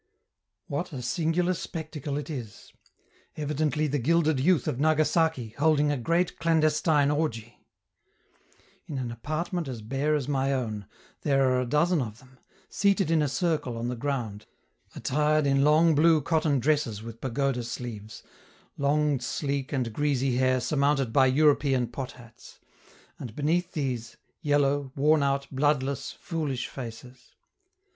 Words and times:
What 0.65 0.91
a 0.93 1.03
singular 1.03 1.53
spectacle 1.53 2.17
it 2.17 2.27
is; 2.27 2.73
evidently 3.37 3.85
the 3.85 3.99
gilded 3.99 4.39
youth 4.39 4.67
of 4.67 4.79
Nagasaki 4.79 5.49
holding 5.49 5.91
a 5.91 5.95
great 5.99 6.39
clandestine 6.39 7.11
orgy! 7.11 7.59
In 8.87 8.97
an 8.97 9.11
apartment 9.11 9.67
as 9.67 9.83
bare 9.83 10.15
as 10.15 10.27
my 10.27 10.53
own, 10.53 10.87
there 11.21 11.47
are 11.51 11.61
a 11.61 11.67
dozen 11.67 12.01
of 12.01 12.17
them, 12.17 12.39
seated 12.67 13.11
in 13.11 13.21
a 13.21 13.27
circle 13.27 13.77
on 13.77 13.89
the 13.89 13.95
ground, 13.95 14.47
attired 14.95 15.45
in 15.45 15.63
long 15.63 15.93
blue 15.93 16.19
cotton 16.19 16.59
dresses 16.59 17.03
with 17.03 17.21
pagoda 17.21 17.61
sleeves, 17.63 18.23
long, 18.79 19.19
sleek, 19.19 19.71
and 19.71 19.93
greasy 19.93 20.35
hair 20.37 20.59
surmounted 20.59 21.13
by 21.13 21.27
European 21.27 21.85
pot 21.85 22.13
hats; 22.13 22.59
and 23.19 23.35
beneath 23.35 23.73
these, 23.73 24.17
yellow, 24.41 24.91
worn 24.95 25.21
out, 25.21 25.45
bloodless, 25.51 26.11
foolish 26.11 26.67
faces. 26.67 27.35